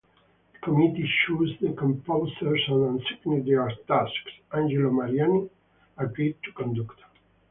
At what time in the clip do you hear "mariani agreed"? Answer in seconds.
4.89-6.37